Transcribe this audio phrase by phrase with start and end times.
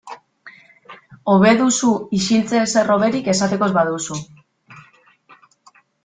[1.33, 4.17] Hobe duzu isiltze ezer hoberik esateko ez baduzu.